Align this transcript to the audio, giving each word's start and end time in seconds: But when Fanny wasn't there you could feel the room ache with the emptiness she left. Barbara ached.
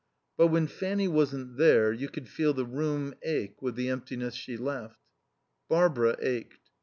But 0.35 0.47
when 0.47 0.65
Fanny 0.65 1.07
wasn't 1.07 1.57
there 1.57 1.93
you 1.93 2.09
could 2.09 2.27
feel 2.27 2.55
the 2.55 2.65
room 2.65 3.13
ache 3.21 3.61
with 3.61 3.75
the 3.75 3.89
emptiness 3.89 4.33
she 4.33 4.57
left. 4.57 4.97
Barbara 5.69 6.17
ached. 6.19 6.71